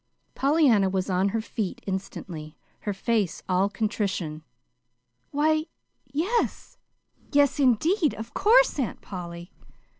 [0.33, 4.41] Pollyanna was on her feet instantly, her face all contrition.
[5.29, 5.67] "Why,
[6.11, 6.79] yes
[7.31, 9.51] yes, indeed; of course, Aunt Polly!